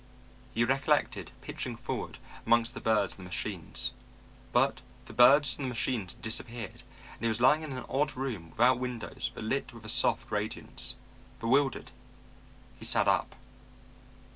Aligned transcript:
He 0.55 0.63
recollected 0.63 1.31
pitching 1.41 1.77
forward 1.77 2.17
among 2.47 2.63
the 2.63 2.81
birds 2.81 3.19
and 3.19 3.19
the 3.19 3.29
machines. 3.29 3.93
But 4.51 4.81
the 5.05 5.13
birds 5.13 5.57
and 5.57 5.65
the 5.65 5.69
machines 5.69 6.13
had 6.13 6.23
disappeared 6.23 6.81
and 7.11 7.19
he 7.21 7.27
was 7.27 7.39
lying 7.39 7.61
in 7.61 7.73
an 7.73 7.85
odd 7.87 8.17
room 8.17 8.49
without 8.49 8.79
windows 8.79 9.29
but 9.31 9.43
lit 9.43 9.73
with 9.73 9.85
a 9.85 9.89
soft 9.89 10.31
radiance. 10.31 10.95
Bewildered, 11.39 11.91
he 12.79 12.83
sat 12.85 13.07
up. 13.07 13.35